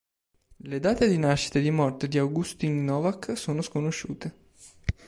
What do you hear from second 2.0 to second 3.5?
di Augustin Novak